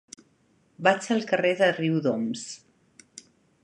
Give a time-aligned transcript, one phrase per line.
[0.87, 2.51] Vaig al carrer de Riudoms.